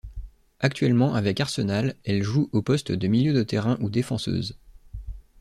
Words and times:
Actuellement 0.59 1.13
avec 1.13 1.39
Arsenal, 1.41 1.93
elle 2.05 2.23
joue 2.23 2.49
au 2.53 2.63
poste 2.63 2.91
de 2.91 3.07
milieu 3.07 3.33
de 3.33 3.43
terrain 3.43 3.77
ou 3.81 3.89
défenseuse. 3.91 4.57